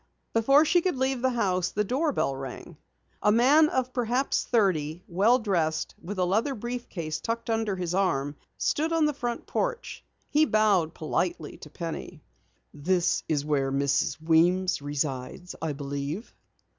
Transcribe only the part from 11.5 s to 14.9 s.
to Penny. "This is where Mrs. Weems